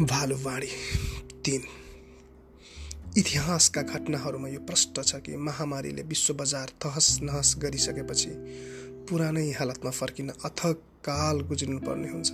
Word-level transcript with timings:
भालुवाणी 0.00 0.66
तिन। 1.44 1.62
इतिहासका 3.16 3.82
घटनाहरूमा 3.82 4.48
यो 4.48 4.60
प्रष्ट 4.60 5.00
छ 5.00 5.16
कि 5.16 5.36
महामारीले 5.36 6.02
विश्व 6.02 6.34
बजार 6.34 6.68
तहस 6.82 7.18
नहस 7.22 7.54
गरिसकेपछि 7.58 8.30
पुरानै 9.08 9.50
हालतमा 9.50 9.90
फर्किन 9.90 10.28
अथक 10.44 10.78
काल 11.04 11.40
गुज्रिनुपर्ने 11.40 12.08
हुन्छ। 12.08 12.30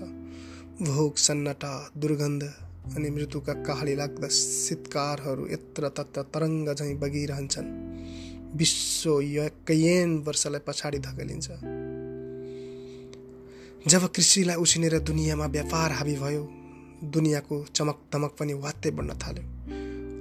भोग 0.82 1.16
सन्नाटा 1.16 1.72
दुर्गन्ध 1.96 2.42
अनि 2.96 3.10
मृत्युका 3.10 3.54
कहाली 3.62 3.94
लाग्दा 3.94 4.28
शीतकारहरू 4.28 5.46
यत्र 5.46 5.88
तत्र 5.88 6.22
तरङ्ग 6.34 6.74
झैँ 6.74 6.94
बगिरहन्छन्। 6.94 7.70
विश्व 8.56 9.10
कैयन 9.66 10.16
वर्षलाई 10.18 10.60
पछाडि 10.66 10.98
धकेलिन्छ। 10.98 11.48
जब 13.90 14.06
कृषिलाई 14.12 14.56
उसिनेर 14.56 14.98
दुनियाँमा 14.98 15.46
व्यापार 15.46 15.92
हाबी 15.92 16.14
भयो 16.14 16.44
दुनियाँको 17.04 17.64
चमक 17.74 17.98
दमक 18.12 18.36
पनि 18.40 18.52
वात्तै 18.52 18.90
बढ्न 18.90 19.18
थाल्यो। 19.18 19.44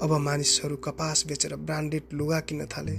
अब 0.03 0.11
मानिसहरू 0.11 0.75
कपास 0.75 1.23
बेचेर 1.27 1.55
ब्रान्डेड 1.55 2.03
लुगा 2.13 2.39
किन्न 2.39 2.65
थाले। 2.65 2.95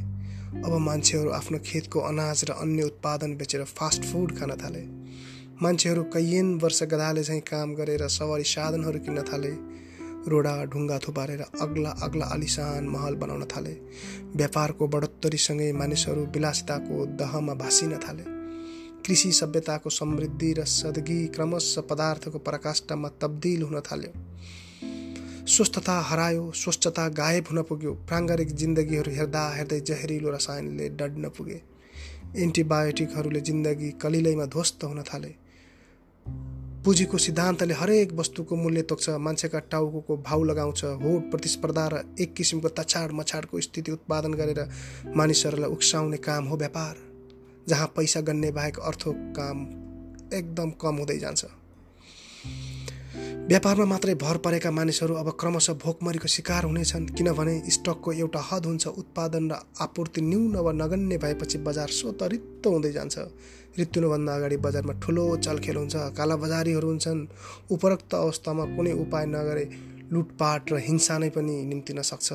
अब 0.56 0.72
मान्छेहरू 0.72 1.30
आफ्नो 1.30 1.58
खेतको 1.58 2.00
अनाज 2.00 2.44
र 2.44 2.52
अन्य 2.52 2.82
उत्पादन 2.82 3.36
बेचेर 3.36 3.64
फास्ट 3.64 4.04
फुड 4.04 4.38
खान 4.38 4.50
थाले। 4.56 4.82
मान्छेहरू 5.62 6.02
कैयन 6.02 6.54
वर्ष 6.58 6.82
गधाले 6.82 7.24
चाहिँ 7.24 7.40
काम 7.40 7.74
गरेर 7.74 8.06
सवारी 8.08 8.44
साधनहरू 8.44 8.98
किन्न 8.98 9.22
थाले। 9.22 9.52
रोडा 10.28 10.64
ढुङ्गा 10.64 10.98
थुपारेर 10.98 11.40
अग्ला 11.60 11.90
अग्ला 11.90 12.26
आलिसान 12.26 12.88
महल 12.88 13.14
बनाउन 13.14 13.44
थाले। 13.44 13.74
व्यापारको 14.36 14.88
बढोत्तरीसँगै 14.88 15.72
मानिसहरू 15.72 16.24
विलासिताको 16.26 17.06
दहमा 17.06 17.54
भाँसिन 17.54 17.98
थाले। 17.98 18.35
कृषि 19.04 19.32
सभ्यताको 19.32 19.90
समृद्धि 19.90 20.52
र 20.52 20.64
सदगी 20.64 21.26
क्रमशः 21.26 21.80
पदार्थको 21.80 22.38
पराकाष्ठमा 22.38 23.08
तब्दिल 23.08 23.62
हुन 23.62 23.80
थाल्यो। 23.80 24.12
स्वस्थता 25.46 26.00
हरायो 26.00 26.52
स्वच्छता 26.52 27.08
गायब 27.08 27.44
हुन 27.50 27.62
पुग्यो। 27.62 27.92
प्राङ्गारिक 28.08 28.48
जिन्दगीहरू 28.52 29.12
हेर्दा 29.12 29.48
हेर्दै 29.54 29.80
जहरिलो 29.80 30.30
रसायनले 30.30 30.88
डड्न 30.88 31.28
पुगे। 31.28 31.62
एन्टिबायोटिकहरूले 32.36 33.40
जिन्दगी 33.40 33.90
कलिलैमा 33.90 34.46
ध्वस्त 34.46 34.84
हुन 34.84 35.02
थाले। 35.02 35.34
पुँजीको 36.84 37.18
सिद्धान्तले 37.18 37.74
हरेक 37.74 38.12
वस्तुको 38.12 38.56
मूल्य 38.56 38.82
तोक्छ 38.82 39.08
मान्छेका 39.08 39.58
टाउको 39.58 40.16
भाउ 40.16 40.44
लगाउँछ 40.44 40.84
होड 40.84 41.30
प्रतिस्पर्धा 41.30 41.88
र 41.88 42.04
एक 42.20 42.34
किसिमको 42.34 42.68
तछाड 42.68 43.12
मछाडको 43.12 43.60
स्थिति 43.60 43.92
उत्पादन 43.92 44.34
गरेर 44.34 44.68
मानिसहरूलाई 45.16 45.70
उक्साउने 45.70 46.16
काम 46.16 46.44
हो 46.44 46.56
व्यापार। 46.56 47.05
जहाँ 47.68 47.86
पैसा 47.96 48.20
गन्ने 48.20 48.50
बाहेक 48.50 48.78
अर्थो 48.78 49.12
काम 49.36 49.58
एकदम 50.34 50.70
कम 50.80 50.96
हुँदै 50.96 51.18
जान्छ। 51.18 51.44
व्यापारमा 53.48 53.84
मात्रै 53.84 54.14
भर 54.14 54.36
परेका 54.44 54.70
मानिसहरू 54.70 55.14
अब 55.14 55.28
क्रमशः 55.40 55.74
भोकमरीको 55.82 56.28
शिकार 56.28 56.64
हुनेछन् 56.64 57.06
किनभने 57.16 57.54
स्टकको 57.70 58.12
एउटा 58.12 58.40
हद 58.48 58.66
हुन्छ 58.66 58.86
उत्पादन 59.02 59.44
र 59.50 59.58
आपूर्ति 59.80 60.20
न्यून 60.22 60.56
वा 60.56 60.72
नगन्य 60.72 61.18
भएपछि 61.18 61.58
बजार 61.66 61.88
स्वत 61.98 62.22
रित्तो 62.32 62.70
हुँदै 62.70 62.92
जान्छ। 62.92 63.16
ऋतु 63.78 64.00
हुनुभन्दा 64.00 64.34
अगाडि 64.34 64.56
बजारमा 64.66 64.92
ठुलो 65.02 65.24
चलखेल 65.36 65.76
हुन्छ 65.76 65.96
कालाबजारीहरू 66.18 66.88
हुन्छन् 66.88 67.26
उपरोक्त 67.70 68.14
अवस्थामा 68.14 68.64
कुनै 68.76 68.92
उपाय 69.04 69.26
नगरे 69.26 69.64
लुटपाट 70.12 70.72
र 70.72 70.76
हिंसा 70.86 71.18
नै 71.18 71.30
पनि 71.30 71.56
निम्तिन 71.70 72.02
सक्छ 72.02 72.28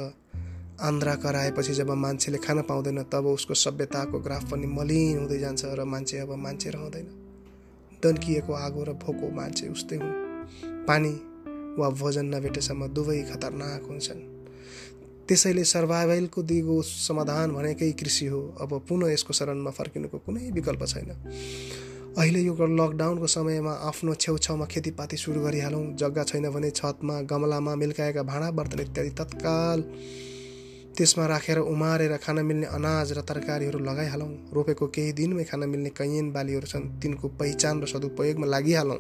आन्द्रा 0.82 1.16
कराएपछि 1.16 1.74
जब 1.74 1.90
मान्छेले 1.90 2.38
खान 2.38 2.62
पाउँदैन 2.62 3.04
तब 3.04 3.26
उसको 3.26 3.54
सभ्यताको 3.54 4.20
ग्राफ 4.20 4.52
पनि 4.52 4.68
मलिन 4.68 5.18
हुँदै 5.18 5.40
जान्छ 5.40 5.66
र 5.66 5.84
मान्छे 5.84 6.18
अब 6.18 6.32
मान्छे 6.36 6.70
रहँदैन। 6.70 7.08
दन्किएको 8.04 8.54
आगो 8.54 8.84
र 8.84 8.94
भोको 8.94 9.30
मान्छे 9.30 9.68
उस्तै 9.68 9.96
हुन्। 9.96 10.14
पानी 10.88 11.14
वा 11.78 11.90
भोजन 11.90 12.26
नभेटेसम्म 12.26 12.88
दुवै 12.88 13.22
खतरनाक 13.22 13.84
हुन्छन्। 13.90 14.22
त्यसैले 15.28 15.64
सर्भाइभलको 15.64 16.44
दिगो 16.44 16.82
समाधान 16.82 17.52
भनेकै 17.52 17.92
कृषि 17.92 18.26
हो। 18.26 18.42
अब 18.62 18.82
पुनः 18.90 19.14
यसको 19.14 19.34
शरणमा 19.34 19.72
फर्किनुको 19.72 20.18
कुनै 20.18 20.52
विकल्प 20.52 20.86
छैन। 20.86 21.10
अहिले 22.18 22.42
यो 22.42 22.54
लकडाउनको 22.54 23.28
समयमा 23.28 23.72
आफ्नो 23.72 24.14
छेउछाउमा 24.14 24.66
खेतीपाती 24.66 25.18
सुरु 25.18 25.42
गरिहालौँ। 25.42 25.86
जग्गा 25.96 26.24
छैन 26.24 26.50
भने 26.50 26.70
छतमा 26.72 27.22
गमलामा 27.22 27.76
मिल्काएका 27.76 28.24
भाँडा 28.24 28.52
बर्तन 28.52 28.80
इत्यादि 28.80 29.10
तत्काल 29.10 29.80
त्यसमा 30.92 31.26
राखेर 31.26 31.58
उमारेर 31.58 32.18
खान 32.18 32.38
मिल्ने 32.46 32.68
अनाज 32.68 33.12
र 33.12 33.22
तरकारीहरू 33.22 33.80
लगाइहालौँ। 33.80 34.32
रोपेको 34.54 34.88
केही 34.88 35.12
दिनमै 35.14 35.44
खान 35.44 35.62
मिल्ने 35.70 35.90
कैयन 35.90 36.32
बालीहरू 36.32 36.68
छन्। 36.68 37.00
तिनको 37.00 37.28
पहिचान 37.40 37.82
र 37.82 37.86
सदुपयोगमा 37.88 38.48
लागिहालौँ। 38.48 39.00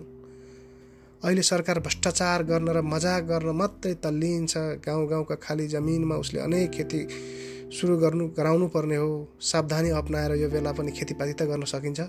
अहिले 1.22 1.44
सरकार 1.44 1.80
भ्रष्टाचार 1.80 2.44
गर्न 2.44 2.68
र 2.72 2.82
मजाक 2.82 3.22
गर्न 3.24 3.50
मात्रै 3.54 3.94
तल्लिन्छ। 4.02 4.82
गाउँ 4.82 5.06
गाउँका 5.08 5.36
खाली 5.36 5.68
जमिनमा 5.68 6.16
उसले 6.16 6.40
अनेक 6.42 6.72
खेती 6.72 7.00
सुरु 7.72 7.98
गर्नु 7.98 8.28
गराउनु 8.34 8.68
पर्ने 8.68 8.96
हो। 8.96 9.12
सावधानी 9.40 9.90
अप्नाएर 9.92 10.32
यो 10.42 10.50
बेला 10.50 10.72
पनि 10.72 10.92
खेतीपाती 10.92 11.34
त 11.34 11.42
गर्न 11.46 11.64
सकिन्छ। 11.68 12.02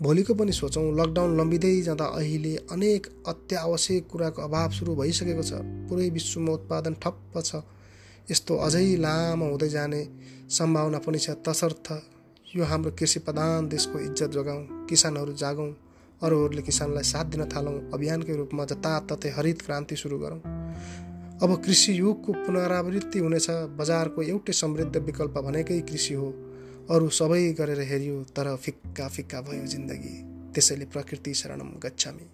भोलिको 0.00 0.34
पनि 0.34 0.52
सोचौँ 0.52 0.86
लकडाउन 0.94 1.30
लम्बिँदै 1.40 1.74
जाँदा 1.82 2.06
अहिले 2.20 2.54
अनेक 2.70 3.02
अत्यावश्यक 3.26 4.02
कुराको 4.10 4.42
अभाव 4.42 4.70
सुरु 4.70 4.92
भइसकेको 4.94 5.42
छ। 5.42 5.52
पुरै 5.88 6.08
विश्वमा 6.10 6.52
उत्पादन 6.52 6.94
ठप्प 7.02 7.34
छ। 7.40 7.50
यस्तो 8.30 8.56
अझै 8.56 8.96
लामो 8.96 9.46
हुँदै 9.50 9.68
जाने 9.68 10.00
सम्भावना 10.48 10.98
पनि 10.98 11.18
छ। 11.18 11.30
तसर्थ 11.46 11.86
यो 12.56 12.64
हाम्रो 12.64 12.90
कृषि 12.90 13.18
प्रधान 13.18 13.68
देशको 13.68 13.98
इज्जत 13.98 14.30
जोगाउँ 14.30 14.86
किसानहरू 14.86 15.32
जागौँ 15.32 15.70
अरूहरूले 16.22 16.62
किसानलाई 16.62 17.02
साथ 17.02 17.24
दिन 17.24 17.44
थालौँ 17.44 17.90
अभियानकै 17.94 18.34
रूपमा 18.36 18.64
जताततै 18.64 19.28
हरित 19.28 19.62
क्रान्ति 19.62 19.96
सुरु 19.96 20.18
गरौँ। 20.18 20.40
अब 21.42 21.50
कृषि 21.64 21.98
युगको 21.98 22.32
पुनरावृत्ति 22.32 23.18
हुनेछ। 23.18 23.50
बजारको 23.50 24.22
एउटै 24.22 24.52
समृद्ध 24.52 24.96
विकल्प 24.96 25.38
भनेकै 25.38 25.80
कृषि 25.80 26.14
हो। 26.14 26.28
अरू 26.90 27.08
सबै 27.08 27.52
गरेर 27.52 27.80
हेऱ्यो 27.80 28.22
तर 28.36 28.56
फिक्का 28.56 29.08
फिक्का 29.08 29.40
भयो 29.40 29.66
जिन्दगी। 29.66 30.14
त्यसैले 30.54 30.84
प्रकृति 30.84 31.34
शरणम 31.34 31.70
गच्छामी। 31.84 32.26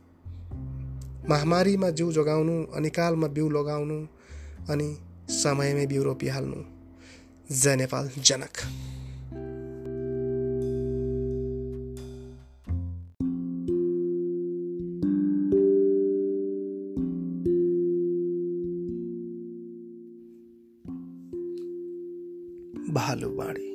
महामारीमा 1.30 1.90
जिउ 1.90 2.12
जोगाउनु 2.12 2.56
अनिकालमा 2.76 3.26
बिउ 3.26 3.48
लगाउनु 3.48 3.98
अनि 4.68 4.88
बिउ 5.86 6.02
रोपिहाल्नु 6.02 6.56
जय 7.54 7.76
नेपाल 7.76 8.08
जनक। 8.08 8.52
भालुवाणी 22.94 23.68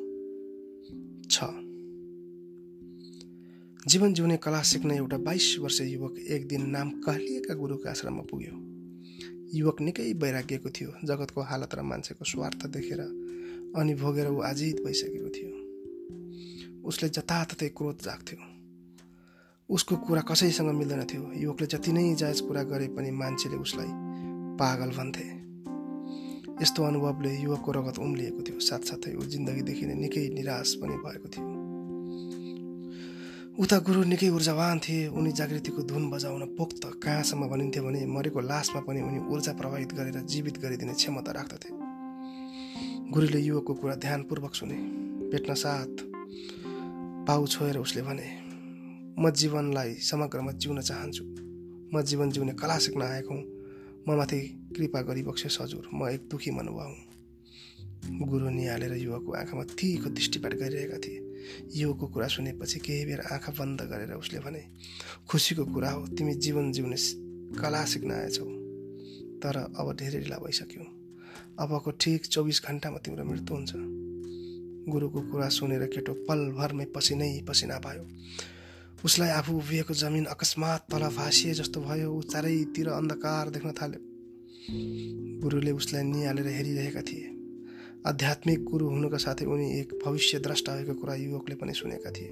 छ। 1.31 1.43
जीवन 3.87 4.13
जिउने 4.13 4.37
कला 4.37 4.61
सिक्ने 4.61 4.97
एउटा 4.97 5.17
बाइस 5.17 5.57
वर्ष 5.59 5.81
युवक 5.81 6.15
एक 6.19 6.47
दिन 6.47 6.69
नाम 6.69 6.89
कहलिएका 6.89 7.53
गुरुको 7.53 7.89
आश्रममा 7.89 8.21
पुग्यो। 8.21 8.72
युवक 9.53 9.81
निकै 9.81 10.13
वैराग्यको 10.13 10.69
थियो 10.69 10.91
जगतको 11.03 11.41
हालत 11.41 11.75
र 11.75 11.81
मान्छेको 11.81 12.25
स्वार्थ 12.25 12.65
देखेर 12.67 13.01
अनि 13.77 13.93
भोगेर 13.93 14.27
ऊ 14.27 14.41
आजित 14.41 14.81
भइसकेको 14.85 15.29
थियो। 15.29 16.83
उसले 16.83 17.09
जताततै 17.09 17.69
क्रोध 17.69 17.97
जाग्थ्यो। 18.01 18.39
उसको 19.69 19.95
कुरा 19.95 20.21
कसैसँग 20.21 20.69
मिल्दैन 20.69 21.03
थियो। 21.05 21.31
युवकले 21.33 21.67
जति 21.67 21.91
नै 21.93 22.15
जायज 22.15 22.39
कुरा 22.41 22.63
गरे 22.63 22.87
पनि 22.87 23.11
मान्छेले 23.11 23.55
उसलाई 23.55 23.87
पागल 24.59 24.89
भन्थे। 24.89 25.27
यस्तो 26.61 26.83
अनुभवले 26.83 27.37
युवकको 27.37 27.71
रगत 27.71 27.99
उम्लिएको 27.99 28.41
थियो। 28.41 28.59
साथसाथै 28.59 29.15
ऊ 29.15 29.21
जिन्दगीदेखि 29.21 29.85
नै 29.85 29.95
निकै 29.95 30.29
निराश 30.29 30.73
पनि 30.73 30.97
भएको 30.97 31.27
थियो। 31.29 31.62
उता 33.53 33.77
गुरु 33.85 34.03
निकै 34.09 34.29
ऊर्जावान 34.33 34.79
थिए। 34.81 35.13
उनी 35.13 35.31
जागृतिको 35.37 35.81
धुन 35.85 36.09
बजाउन 36.09 36.43
पोख्त 36.57 36.83
कहाँसम्म 37.03 37.47
भनिन्थ्यो 37.47 37.83
भने 37.83 38.01
मरेको 38.09 38.41
लासमा 38.41 38.81
पनि 38.81 39.01
उनी 39.01 39.19
ऊर्जा 39.29 39.53
प्रभावित 39.53 39.93
गरेर 39.93 40.17
जीवित 40.25 40.57
गरिदिने 40.57 40.93
क्षमता 40.93 41.31
राख्दथे। 41.31 41.69
गुरुले 43.13 43.39
युवकको 43.39 43.73
कुरा 43.73 43.95
ध्यानपूर्वक 43.95 44.53
सुने। 44.55 44.77
भेट्न 45.29 45.53
साथ 45.53 45.93
पाउ 47.29 47.45
छोएर 47.45 47.77
उसले 47.77 48.01
भने 48.01 48.27
म 49.21 49.29
जीवनलाई 49.29 49.93
समग्रमा 50.01 50.51
जिउन 50.57 50.81
चाहन्छु। 50.81 51.23
म 51.93 52.01
जीवन 52.01 52.31
जिउने 52.33 52.53
कला 52.57 52.77
सिक्न 52.81 53.01
आएको 53.03 53.33
हुँ। 53.33 53.45
म 54.09 54.17
माथि 54.17 54.41
कृपा 54.73 55.01
गरिबक्से 55.05 55.49
हजुर 55.61 55.89
म 55.93 56.09
एक 56.09 56.21
दुखी 56.25 56.51
मनुवा 56.51 56.85
हुँ। 56.85 57.12
गुरु 58.03 58.49
निहालेर 58.49 58.93
युवकको 58.93 59.31
आँखामा 59.33 59.63
तीको 59.63 60.09
दृष्टिपात 60.09 60.53
गरिरहेका 60.53 60.97
थिए। 60.97 61.19
योको 61.75 62.07
कुरा 62.07 62.27
सुनेपछि 62.27 62.79
केही 62.79 63.05
बेर 63.05 63.19
आँखा 63.31 63.51
बन्द 63.59 63.81
गरेर 63.91 64.11
उसले 64.13 64.39
भने 64.39 64.63
खुसीको 65.29 65.65
कुरा 65.65 65.89
हो 65.91 66.07
तिमी 66.07 66.33
जीवन 66.35 66.71
जिउने 66.71 66.97
कला 67.59 67.83
सिक्न 67.85 68.11
आएछौ। 68.11 68.45
तर 69.39 69.55
अब 69.79 69.95
धेरै 69.95 70.19
ढिला 70.19 70.37
भइसक्यो। 70.37 70.83
अबको 71.59 71.91
ठिक 71.91 72.25
चौबिस 72.25 72.61
घन्टामा 72.65 72.97
तिम्रो 72.97 73.23
मृत्यु 73.25 73.55
हुन्छ 73.55 73.71
गुरुको 74.91 75.19
कुरा 75.31 75.47
सुनेर 75.49 75.85
केटो 75.85 76.13
पलभरमै 76.27 76.85
पसिनै 76.95 77.31
पसिना 77.47 77.77
भयो। 77.79 78.03
उसलाई 79.05 79.29
आफू 79.29 79.57
उभिएको 79.57 79.93
जमिन 79.93 80.25
अकस्मात 80.25 80.87
तल 80.91 81.03
भाँसिए 81.15 81.53
जस्तो 81.53 81.81
भयो 81.81 82.11
ऊ 82.11 82.21
चारैतिर 82.21 82.87
अन्धकार 82.89 83.49
देख्न 83.49 83.71
थाल्यो। 83.71 84.01
गुरुले 85.41 85.71
उसलाई 85.71 86.03
निहालेर 86.03 86.47
हेरिरहेका 86.47 87.01
थिए। 87.01 87.27
आध्यात्मिक 88.05 88.63
गुरु 88.63 88.87
हुनुका 88.89 89.17
साथै 89.17 89.45
उनी 89.45 89.79
एक 89.79 89.93
भविष्य 90.05 90.39
द्रष्टा 90.39 90.75
भएको 90.75 90.93
कुरा 90.93 91.13
युवकले 91.15 91.55
पनि 91.55 91.73
सुनेका 91.73 92.11
थिए। 92.11 92.31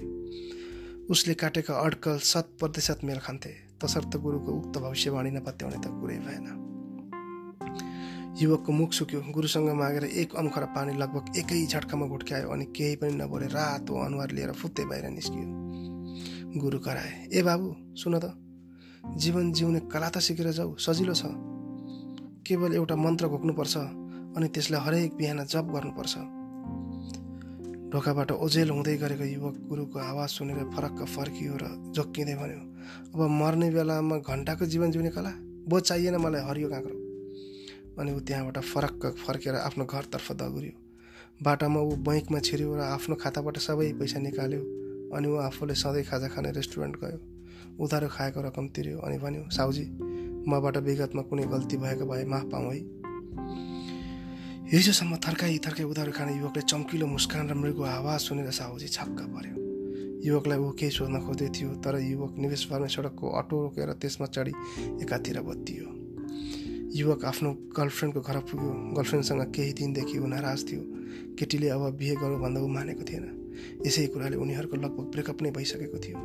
उसले 1.10 1.34
काटेका 1.34 1.74
अड्कल 1.74 2.18
शत 2.20 2.48
प्रतिशत 2.60 3.00
मेल 3.04 3.18
खान्थे। 3.18 3.52
तसर्थ 3.80 4.16
गुरुको 4.16 4.52
उक्त 4.52 4.78
भविष्यवाणी 4.78 5.30
नपत्याउने 5.30 5.76
त 5.76 5.88
कुरै 5.88 6.18
भएन। 6.18 6.46
युवकको 8.42 8.72
मुख 8.72 8.92
सुक्यो। 8.92 9.20
गुरुसँग 9.32 9.68
मागेर 9.72 10.04
एक 10.04 10.36
अम्खरा 10.36 10.66
पानी 10.66 10.92
लगभग 10.92 11.36
एकै 11.36 11.64
झट्कामा 11.66 12.06
घुट्क्यायो 12.06 12.48
अनि 12.48 12.64
केही 12.76 12.96
पनि 12.96 13.14
नबोले 13.16 13.46
रातो 13.46 13.96
अनुहार 13.96 14.30
लिएर 14.30 14.52
फुत्तै 14.52 14.84
बाहिर 14.84 15.08
निस्कियो। 15.08 16.60
गुरु 16.60 16.78
कराए 16.78 17.32
ए 17.32 17.42
बाबु 17.42 17.96
सुन 17.96 18.20
त। 18.20 18.36
जीवन 19.16 19.52
जिउने 19.52 19.80
कला 19.88 20.08
त 20.08 20.18
सिकेर 20.20 20.52
जाऊ 20.52 20.76
सजिलो 20.76 21.14
छ। 21.16 21.32
केवल 22.44 22.74
एउटा 22.74 22.96
मन्त्र 22.96 23.28
घोक्नुपर्छ। 23.28 24.01
अनि 24.36 24.48
त्यसलाई 24.48 24.80
हरेक 24.80 25.10
बिहान 25.16 25.44
जप 25.44 25.66
गर्नुपर्छ। 25.74 26.14
ढोकाबाट 27.92 28.30
ओझेल 28.32 28.70
हुँदै 28.70 28.96
गरेको 28.96 29.24
युवक 29.24 29.56
गुरुको 29.68 29.98
आवाज 30.00 30.28
सुनेर 30.28 30.60
फरक्क 30.74 31.00
फर्कियो 31.14 31.54
र 31.62 31.64
जोक्किँदै 31.92 32.34
भन्यो 32.34 32.60
अब 33.14 33.20
मर्ने 33.30 33.68
बेलामा 33.70 34.16
घन्टाको 34.24 34.64
जीवन 34.66 34.90
जिउने 34.90 35.10
कला? 35.10 35.32
बो 35.68 35.80
चाहिएन 35.80 36.16
मलाई 36.16 36.42
हरियो 36.48 36.68
काँक्रो। 36.68 36.96
अनि 38.00 38.10
ऊ 38.12 38.20
त्यहाँबाट 38.24 38.58
फरक्क 38.64 39.02
फर्केर 39.26 39.54
आफ्नो 39.68 39.84
घरतर्फ 39.84 40.32
दगुर्यो 40.32 40.74
बाटामा 41.44 41.80
ऊ 41.80 41.90
बैङ्कमा 42.08 42.38
छिर्यो 42.40 42.74
र 42.76 42.80
आफ्नो 42.80 43.14
खाताबाट 43.20 43.56
सबै 43.58 43.92
पैसा 44.00 44.18
निकाल्यो। 44.18 44.62
अनि 45.12 45.28
ऊ 45.28 45.36
आफूले 45.44 45.74
सधैँ 45.74 46.04
खाजा 46.08 46.28
खाने 46.32 46.50
रेस्टुरेन्ट 46.56 46.96
गयो। 46.96 47.18
उधारो 47.84 48.08
खाएको 48.08 48.40
रकम 48.48 48.68
तिर्यो 48.74 48.98
अनि 48.98 49.18
भन्यो 49.18 49.42
साउजी 49.52 49.84
मबाट 50.48 50.76
विगतमा 50.88 51.22
कुनै 51.28 51.44
गल्ती 51.52 51.76
भएको 51.76 52.04
भए 52.06 52.24
माफ 52.24 52.44
पाऊँ 52.52 52.72
है। 52.72 52.80
हिजोसम्म 54.72 55.16
थर्काई 55.20 55.58
थर्काई 55.64 55.84
उधारो 55.84 56.12
खाने 56.16 56.32
युवकले 56.34 56.62
चम्किलो 56.64 57.06
मुस्कान 57.06 57.48
र 57.48 57.54
मृगको 57.54 57.82
आवाज 57.84 58.20
सुनेर 58.20 58.50
साहुजी 58.50 58.86
छक्क 58.88 59.18
पर्यो 59.32 59.56
युवकलाई 60.24 60.58
ऊ 60.58 60.70
केही 60.80 60.90
सोध्न 60.96 61.20
खोज्दै 61.20 61.48
थियो 61.52 61.70
तर 61.84 62.00
युवक 62.00 62.38
निवेश 62.40 62.62
फार्मे 62.70 62.88
सडकको 62.88 63.26
अटो 63.40 63.56
रोकेर 63.62 63.92
त्यसमा 64.00 64.26
चढी 64.32 64.52
एकातिर 65.04 65.40
बत्तियो। 65.44 65.86
युवक 66.96 67.24
आफ्नो 67.24 67.50
गर्लफ्रेन्डको 67.76 68.20
घर 68.20 68.38
पुग्यो। 68.48 68.72
गर्लफ्रेन्डसँग 68.96 69.42
केही 69.52 69.72
दिनदेखि 69.76 70.18
ऊ 70.18 70.26
नाराज 70.32 70.64
थियो। 70.68 70.82
केटीले 71.36 71.68
अब 71.68 71.84
बिहे 72.00 72.14
गरौँ 72.22 72.40
भन्दा 72.40 72.60
ऊ 72.64 72.68
मानेको 72.72 73.04
थिएन। 73.04 73.24
यसै 73.86 74.06
कुराले 74.16 74.36
उनीहरूको 74.40 74.76
लगभग 74.76 75.04
ब्रेकअप 75.12 75.42
नै 75.42 75.50
भइसकेको 75.52 75.98
थियो। 76.04 76.16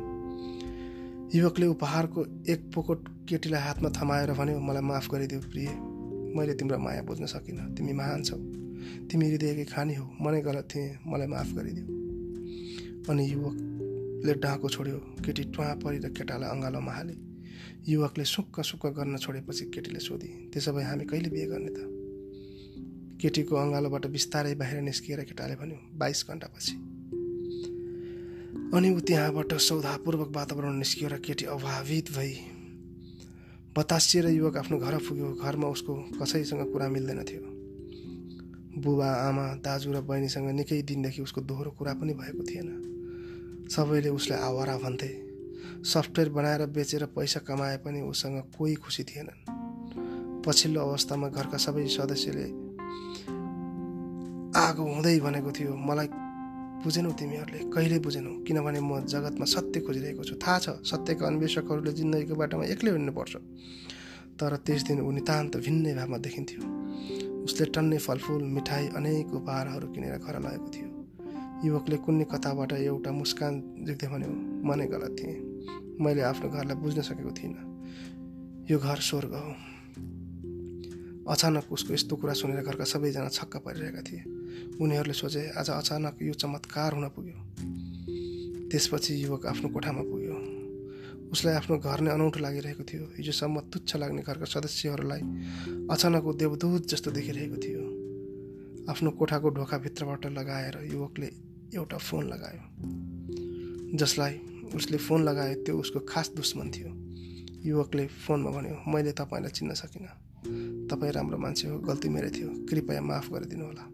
युवकले 1.36 1.66
उपहारको 1.76 2.26
एक 2.48 2.60
पोकोट 2.72 3.08
केटीलाई 3.28 3.62
हातमा 3.68 3.88
थमाएर 4.00 4.32
भन्यो 4.40 4.58
मलाई 4.60 4.84
माफ 4.88 5.12
गरिदेऊ 5.12 5.40
प्रिय। 5.52 5.68
मैले 6.38 6.54
तिम्रो 6.54 6.78
माया 6.78 7.02
बुझ्न 7.02 7.26
सकिनँ। 7.26 7.74
तिमी 7.74 7.92
महान 7.92 8.22
छौ। 8.22 8.36
तिमी 9.10 9.24
हृदयकै 9.30 9.64
खानी 9.64 9.94
हो। 9.94 10.04
मनै 10.22 10.40
गलत 10.40 10.68
थिएँ। 10.70 10.98
मलाई 11.06 11.26
माफ 11.26 11.48
गरिदेऊ 11.52 11.86
अनि 13.10 13.24
युवकले 13.32 14.34
डाँको 14.34 14.68
छोड्यो 14.68 14.98
केटी 15.24 15.42
टुवा 15.52 15.74
परि 15.82 15.98
र 15.98 16.08
केटालाई 16.08 16.50
अँगालोमा 16.50 16.92
हाले 16.92 17.14
युवकले 17.88 18.24
सुक्क 18.24 18.60
सुक्क 18.60 18.86
गर्न 18.86 19.16
छोडेपछि 19.16 19.64
केटीले 19.64 19.98
सोधी 19.98 20.28
त्यसो 20.52 20.72
भए 20.72 20.84
हामी 20.84 21.04
कहिले 21.04 21.28
बिहे 21.30 21.46
गर्ने 21.46 21.72
त? 21.72 21.78
केटीको 23.20 23.56
अँगालोबाट 23.56 24.06
बिस्तारै 24.06 24.54
बाहिर 24.54 24.80
निस्किएर 24.80 25.20
केटाले 25.24 25.54
भन्यो 25.56 25.78
बाइस 25.98 26.24
घन्टापछि। 26.28 26.74
अनि 28.76 28.88
ऊ 28.94 29.00
त्यहाँबाट 29.00 29.54
सौधापूर्वक 29.54 30.30
वातावरण 30.36 30.76
निस्कियो 30.78 31.08
र 31.08 31.16
केटी 31.18 31.44
अभावित 31.44 32.12
भई 32.12 32.32
बतासिएर 33.76 34.26
युवक 34.28 34.56
आफ्नो 34.56 34.78
घर 34.78 34.98
पुग्यो। 34.98 35.32
घरमा 35.34 35.68
उसको 35.68 35.94
कसैसँग 36.22 36.72
कुरा 36.72 36.88
मिल्दैन 36.88 37.24
थियो। 37.24 37.42
बुबा 38.82 39.08
आमा 39.28 39.54
दाजु 39.54 39.92
र 39.92 40.00
बहिनीसँग 40.00 40.50
निकै 40.50 40.82
दिनदेखि 40.82 41.22
उसको 41.22 41.40
दोहोरो 41.40 41.70
कुरा 41.70 41.94
पनि 41.94 42.12
भएको 42.14 42.42
थिएन। 42.42 42.68
सबैले 43.70 44.08
उसलाई 44.08 44.38
आवारा 44.38 44.76
भन्थे। 44.76 45.10
सफ्टवेयर 45.84 46.28
बनाएर 46.28 46.66
बेचेर 46.66 47.04
पैसा 47.06 47.40
कमाए 47.40 47.76
पनि 47.76 48.00
उसँग 48.00 48.42
कोही 48.58 48.74
खुसी 48.74 49.02
थिएनन्। 49.02 50.42
पछिल्लो 50.42 50.80
अवस्थामा 50.80 51.28
घरका 51.28 51.56
सबै 51.56 51.86
सदस्यले 51.86 52.46
आगो 54.60 54.82
हुँदै 54.82 55.20
भनेको 55.20 55.52
थियो। 55.52 55.76
मलाई 55.76 56.08
बुझेनौ 56.88 57.10
तिमीहरूले 57.20 57.60
कहिले 57.68 57.98
बुझेनौ। 58.00 58.32
किनभने 58.48 58.80
म 58.80 59.04
जगतमा 59.04 59.44
सत्य 59.44 59.80
खोजिरहेको 59.84 60.22
छु। 60.24 60.34
थाहा 60.40 60.58
छ 60.64 60.66
सत्यका 60.88 61.24
अन्वेषकहरूले 61.28 61.92
जिन्दगीको 62.00 62.34
बाटोमा 62.40 62.64
एक्लै 62.72 62.90
हिँड्नुपर्छ। 62.96 63.34
तर 64.40 64.56
त्यस 64.64 64.82
दिन 64.88 64.98
ऊ 65.04 65.10
नितान्त 65.12 65.52
भिन्नै 65.60 65.92
भावमा 65.98 66.18
देखिन्थ्यो। 66.24 66.60
उसले 67.44 67.64
टन्ने 67.74 67.98
फलफुल 67.98 68.42
मिठाई 68.56 68.84
अनेक 68.96 69.28
उपहारहरू 69.36 69.86
किनेर 69.92 70.16
घर 70.16 70.36
लगेको 70.40 70.68
थियो। 70.72 70.88
युवकले 71.66 71.96
कुन्ने 72.04 72.24
कथाबाट 72.32 72.72
एउटा 72.72 73.10
मुस्कान 73.12 73.52
देख्दै 73.84 74.08
भन्यो 74.08 74.30
म 74.64 74.68
नै 74.78 74.86
गलत 74.86 75.12
थिएँ। 75.18 75.36
मैले 76.00 76.22
आफ्नो 76.30 76.46
घरलाई 76.48 76.76
बुझ्न 76.80 77.00
सकेको 77.02 77.32
थिइनँ। 77.36 77.62
यो 78.70 78.78
घर 78.78 78.98
स्वर्ग 79.08 79.32
हो। 79.34 79.52
अचानक 81.28 81.66
उसको 81.68 81.90
यस्तो 81.94 82.14
कुरा 82.16 82.32
सुनेर 82.32 82.62
घरका 82.62 82.84
सबैजना 82.84 83.28
छक्क 83.28 83.56
परिरहेका 83.66 84.02
थिए। 84.08 84.37
उनीहरूले 84.80 85.14
सोचे 85.14 85.42
आज 85.50 85.70
अचानक 85.70 86.22
यो 86.22 86.32
चमत्कार 86.32 86.92
हुन 86.94 87.08
पुग्यो। 87.08 87.38
त्यसपछि 88.70 89.12
युवक 89.24 89.46
आफ्नो 89.46 89.68
कोठामा 89.68 90.02
पुग्यो। 90.02 90.36
उसलाई 91.32 91.54
आफ्नो 91.54 91.76
घर 91.78 92.00
नै 92.00 92.10
अनौठो 92.10 92.40
लागिरहेको 92.40 92.82
थियो। 92.84 93.04
हिजोसम्म 93.16 93.60
तुच्छ 93.72 93.96
लाग्ने 93.96 94.22
घरका 94.22 94.44
सदस्यहरूलाई 94.44 95.20
अचानक 95.90 96.24
ऊ 96.24 96.32
देवदूत 96.32 96.82
जस्तो 96.88 97.10
देखिरहेको 97.10 97.56
थियो। 97.56 97.82
आफ्नो 98.88 99.10
कोठाको 99.10 99.48
ढोकाभित्रबाट 99.48 100.26
लगाएर 100.26 100.74
युवकले 100.92 101.28
एउटा 101.74 101.98
फोन 101.98 102.24
लगायो। 102.28 102.62
जसलाई 103.96 104.34
उसले 104.74 104.98
फोन 104.98 105.20
लगायो 105.22 105.54
त्यो 105.64 105.74
उसको 105.78 106.00
खास 106.08 106.32
दुश्मन 106.36 106.70
थियो। 106.70 106.90
युवकले 107.68 108.06
फोनमा 108.06 108.50
भन्यो 108.50 108.76
मैले 108.92 109.12
तपाईँलाई 109.12 109.50
चिन्न 109.50 109.74
सकिनँ। 109.74 110.88
तपाईँ 110.88 111.12
राम्रो 111.12 111.38
मान्छे 111.38 111.68
हो 111.68 111.78
गल्ती 111.78 112.08
मेरै 112.08 112.30
थियो। 112.30 112.48
कृपया 112.70 113.00
माफ 113.00 113.32
गरिदिनु 113.32 113.64
होला 113.64 113.84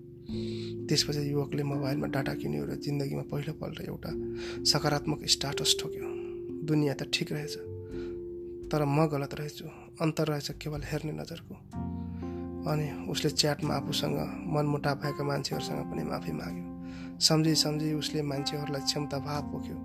त्यसपछि 0.88 1.30
युवकले 1.32 1.62
मोबाइलमा 1.62 2.06
डाटा 2.06 2.34
किन्यो 2.34 2.64
र 2.64 2.74
जिन्दगीमा 2.74 3.22
पहिलोपल्ट 3.22 3.80
एउटा 3.80 4.10
सकारात्मक 4.64 5.24
स्टाटस 5.26 5.76
ठोक्यो 5.80 6.08
दुनियाँ 6.66 6.96
त 6.96 7.02
ठिक 7.12 7.32
रहेछ 7.32 7.56
तर 8.72 8.84
म 8.84 9.06
गलत 9.06 9.34
रहेछु। 9.34 9.64
अन्तर 10.00 10.26
रहेछ 10.26 10.50
केवल 10.50 10.80
हेर्ने 10.84 11.12
नजरको। 11.12 11.54
अनि 12.70 13.06
उसले 13.08 13.30
च्याटमा 13.30 13.74
आफूसँग 13.74 14.18
मनमुटाप 14.46 15.02
भएका 15.02 15.24
मान्छेहरूसँग 15.24 15.78
पनि 15.78 16.02
माफी 16.02 16.32
माग्यो। 16.32 17.18
सम्झी 17.20 17.54
सम्झी 17.54 17.92
उसले 17.92 18.22
मान्छेहरूलाई 18.22 18.80
क्षमता 18.80 19.18
भाव 19.18 19.42
पोख्यो। 19.42 19.76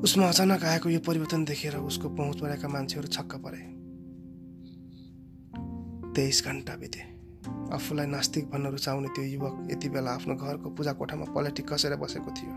उसमा 0.00 0.28
अचानक 0.28 0.64
आएको 0.64 0.88
यो 0.88 1.00
परिवर्तन 1.00 1.44
देखेर 1.44 1.76
उसको 1.76 2.08
पहुँच 2.08 2.40
परेका 2.40 2.68
मान्छेहरू 2.68 3.08
छक्क 3.08 3.34
परे। 3.36 3.62
तेइस 6.12 6.44
घन्टा 6.46 6.76
बिते। 6.76 7.11
आफूलाई 7.48 8.06
नास्तिक 8.06 8.50
भन्न 8.50 8.66
रुचाउने 8.66 9.08
त्यो 9.08 9.24
युवक 9.24 9.68
यति 9.72 9.88
बेला 9.88 10.10
आफ्नो 10.10 10.34
घरको 10.34 10.70
पूजा 10.70 10.92
कोठामा 10.92 11.24
पलेटी 11.24 11.62
कसेर 11.62 11.96
बसेको 11.96 12.30
थियो। 12.30 12.54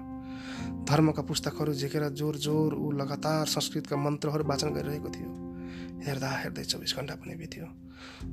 धर्मका 0.86 1.22
पुस्तकहरू 1.22 1.74
झिकेर 1.74 2.10
जोर 2.10 2.36
जोर 2.36 2.74
ऊ 2.76 2.92
लगातार 2.92 3.46
संस्कृतका 3.46 3.96
मन्त्रहरू 3.98 4.44
वाचन 4.44 4.70
गरिरहेको 4.70 5.10
थियो। 5.10 5.30
हेर्दा 6.06 6.30
हेर्दै 6.30 6.64
चौबिस 6.64 6.96
घन्टा 6.96 7.16
पनि 7.16 7.36
बित्यो। 7.36 7.68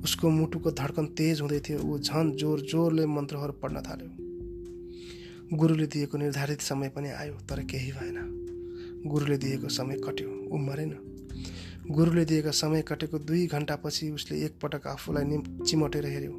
उसको 0.04 0.30
मुटुको 0.30 0.70
धड्कन 0.70 1.06
तेज 1.06 1.40
हुँदै 1.40 1.60
थियो। 1.60 1.78
ऊ 1.78 1.98
झन् 1.98 2.32
जोर 2.32 2.60
जोरले 2.60 3.06
मन्त्रहरू 3.06 3.52
पढ्न 3.52 3.80
थाल्यो। 3.80 4.10
गुरुले 5.56 5.86
दिएको 5.86 6.18
निर्धारित 6.18 6.60
समय 6.60 6.88
पनि 6.88 7.10
आयो 7.10 7.34
तर 7.34 7.62
केही 7.62 7.92
भएन। 7.92 9.02
गुरुले 9.06 9.36
दिएको 9.36 9.68
समय 9.68 9.96
कट्यो। 9.96 10.28
ऊ 10.52 10.56
मरेन। 10.58 11.11
गुरुले 11.90 12.24
दिएको 12.24 12.50
समय 12.52 12.82
कटेको 12.82 13.18
दुई 13.18 13.46
घन्टापछि 13.46 14.10
उसले 14.10 14.38
एकपटक 14.38 14.86
आफूलाई 14.86 15.24
नि 15.24 15.64
चिमटेर 15.66 16.06
हेऱ्यो। 16.06 16.32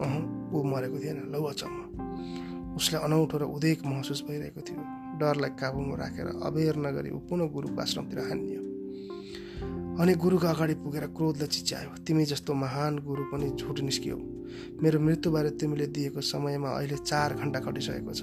अह 0.00 0.14
ऊ 0.52 0.62
मरेको 0.62 0.98
थिएन 0.98 1.32
लौ 1.32 1.42
अचम्म। 1.42 2.76
उसलाई 2.76 3.02
अनौठो 3.04 3.38
र 3.38 3.42
उदेक 3.42 3.86
महसुस 3.86 4.24
भइरहेको 4.28 4.60
थियो। 4.60 4.80
डरलाई 5.18 5.50
काबुमा 5.50 5.96
राखेर 5.96 6.26
अबेर 6.26 6.76
नगरी 6.76 7.10
ऊ 7.10 7.18
पुनः 7.18 7.48
गुरुको 7.48 7.80
आश्रमतिर 7.80 8.18
हानियो। 8.18 8.60
अनि 10.02 10.14
गुरुको 10.14 10.46
अगाडि 10.46 10.74
पुगेर 10.74 11.06
क्रोधले 11.16 11.46
चिच्यायो 11.46 12.04
तिमी 12.04 12.24
जस्तो 12.24 12.54
महान 12.54 12.98
गुरु 12.98 13.24
पनि 13.24 13.50
झुट 13.56 13.80
निस्कियो। 13.80 14.16
मेरो 14.82 15.00
मृत्युबारे 15.00 15.50
तिमीले 15.50 15.86
दिएको 15.86 16.20
समयमा 16.20 16.68
अहिले 16.68 16.96
चार 16.96 17.34
घन्टा 17.34 17.60
घटिसकेको 17.60 18.12
छ। 18.12 18.22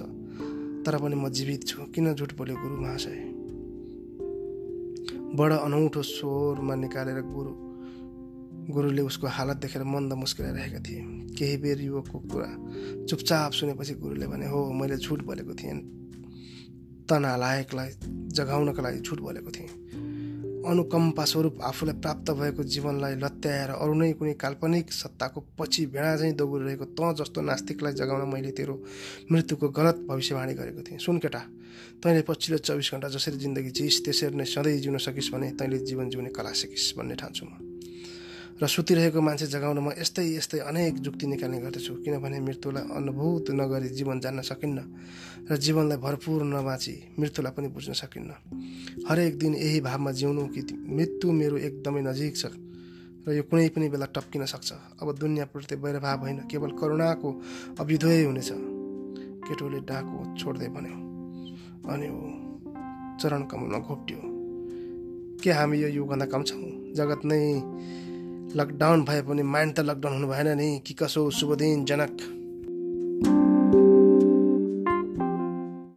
तर 0.86 0.98
पनि 1.02 1.16
म 1.16 1.28
जीवित 1.28 1.66
छु। 1.66 1.90
किन 1.90 2.14
झुट 2.14 2.36
बोल्यो 2.36 2.56
गुरु 2.56 2.76
महाशय? 2.76 3.41
बडा 5.36 5.56
अनौठो 5.56 6.02
स्वरमा 6.02 6.74
निकालेर 6.74 7.20
गुरु 7.24 7.52
गुरुले 8.72 9.02
उसको 9.02 9.26
हालत 9.26 9.56
देखेर 9.56 9.82
मन्द 9.84 10.12
मुस्किराइरहेका 10.12 10.80
थिए। 10.80 11.00
केही 11.38 11.56
बेर 11.56 11.80
युवकको 11.80 12.18
कुरा 12.32 12.50
चुपचाप 13.08 13.52
सुनेपछि 13.52 13.94
गुरुले 13.94 14.26
भने 14.26 14.46
हो 14.46 14.60
मैले 14.72 14.96
झुट 14.96 15.22
बोलेको 15.24 15.54
थिएँ। 15.54 15.74
सुत्ता 17.02 17.18
नालायकलाई 17.18 17.90
जगाउनका 18.36 18.82
लागि 18.82 19.00
झुट 19.00 19.20
बोलेको 19.20 19.50
थिएँ। 19.50 19.68
अनुकम्पा 20.62 21.24
स्वरूप 21.24 21.60
आफूलाई 21.62 21.96
प्राप्त 21.98 22.30
भएको 22.38 22.62
जीवनलाई 22.62 23.14
लत्याएर 23.18 23.70
अरू 23.74 23.94
नै 23.94 24.12
कुनै 24.18 24.34
काल्पनिक 24.38 24.92
सत्ताको 24.92 25.40
पछि 25.58 25.86
भेडा 25.90 26.16
चाहिँ 26.16 26.34
दौडिरहेको 26.38 26.86
त 26.94 27.00
जस्तो 27.18 27.40
नास्तिकलाई 27.42 27.92
जगाउन 27.98 28.22
मैले 28.30 28.50
तेरो 28.54 28.74
मृत्युको 29.32 29.68
गलत 29.68 29.96
भविष्यवाणी 30.08 30.54
गरेको 30.54 30.82
थिएँ। 30.86 30.98
सुन 31.02 31.18
केटा 31.18 31.42
तैँले 32.02 32.22
पछिल्लो 32.28 32.58
चौबिस 32.62 32.88
घन्टा 32.94 33.08
जसरी 33.10 33.36
जिन्दगी 33.42 33.70
जिइस् 33.74 34.02
त्यसरी 34.04 34.36
नै 34.38 34.46
सधैँ 34.46 34.78
जिउन 34.82 34.98
सकिस् 35.02 35.32
भने 35.34 35.50
तैँले 35.58 35.78
जीवन 35.82 36.06
जिउने 36.10 36.30
कला 36.30 36.52
सिकिस् 36.54 36.94
भन्ने 36.96 37.14
ठान्छु 37.18 37.44
म। 37.46 37.52
र 38.62 38.66
सुतिरहेको 38.68 39.18
मान्छे 39.18 39.46
जगाउन 39.50 39.78
म 39.82 39.90
यस्तै 39.98 40.22
यस्तै 40.38 40.58
अनेक 40.70 41.02
जुक्ति 41.02 41.26
निकाल्ने 41.26 41.58
गर्दछु 41.66 41.92
किनभने 42.04 42.38
मृत्युलाई 42.46 42.84
अनुभूत 42.94 43.50
नगरी 43.58 43.88
जीवन 43.98 44.20
जान्न 44.22 44.40
सकिन्न 44.46 44.78
र 45.50 45.56
जीवनलाई 45.58 45.98
भरपुर 45.98 46.46
नबाँची 46.46 46.94
मृत्युलाई 47.18 47.52
पनि 47.58 47.68
बुझ्न 47.74 47.92
सकिन्न। 47.98 48.30
हरेक 49.08 49.38
दिन 49.38 49.54
यही 49.54 49.80
भावमा 49.80 50.10
जिउनु 50.12 50.42
कि 50.54 50.62
मृत्यु 50.88 51.32
मेरो 51.32 51.56
एकदमै 51.58 52.02
नजिक 52.02 52.36
छ 52.36 52.46
र 53.26 53.34
यो 53.34 53.42
कुनै 53.50 53.68
पनि 53.74 53.88
बेला 53.88 54.06
टप्किन 54.14 54.44
सक्छ। 54.46 54.70
अब 55.02 55.08
दुनियाँप्रति 55.18 55.74
वैरभाव 55.74 56.18
होइन 56.20 56.38
केवल 56.50 56.70
करुणाको 56.80 57.30
अभ्युदय 57.80 58.22
हुनेछ। 58.24 58.50
केटोले 59.46 59.80
डाको 59.86 60.18
छोड्दै 60.38 60.68
भन्यो 60.74 60.96
अनि 61.86 62.06
ऊ 62.10 62.20
चरण 63.20 63.42
कमलमा 63.50 63.78
घोप्ट्यो। 63.78 64.20
के 65.42 65.50
हामी 65.50 65.76
यो 65.78 65.88
युगभन्दा 65.88 66.26
कम 66.26 66.42
छौँ 66.42 66.94
जगत 66.94 67.20
नै 67.24 67.42
लकडाउन 68.58 69.04
भए 69.04 69.22
पनि 69.22 69.42
माइन्ड 69.42 69.72
त 69.76 69.80
लकडाउन 69.80 70.14
हुनु 70.14 70.28
भएन 70.28 70.48
नि 70.58 70.68
कि 70.86 70.94
कसो 70.94 71.30
शुभ 71.30 71.50
दिन 71.58 71.84
जनक 71.84 72.14